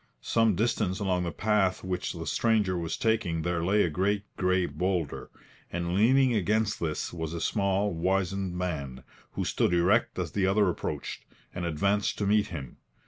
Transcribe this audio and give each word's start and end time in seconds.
Some 0.23 0.55
distance 0.55 0.97
along 0.99 1.25
the 1.25 1.31
path 1.31 1.83
which 1.83 2.13
the 2.13 2.25
stranger 2.25 2.75
was 2.75 2.97
taking 2.97 3.43
there 3.43 3.63
lay 3.63 3.83
a 3.83 3.89
great 3.91 4.23
grey 4.35 4.65
boulder, 4.65 5.29
and 5.71 5.93
leaning 5.93 6.33
against 6.33 6.79
this 6.79 7.13
was 7.13 7.35
a 7.35 7.39
small, 7.39 7.93
wizened 7.93 8.57
man, 8.57 9.03
who 9.33 9.45
stood 9.45 9.75
erect 9.75 10.17
as 10.17 10.31
the 10.31 10.47
other 10.47 10.69
approached, 10.69 11.23
and 11.53 11.65
advanced 11.65 12.17
to 12.17 12.25
meet 12.25 12.47
him. 12.47 12.77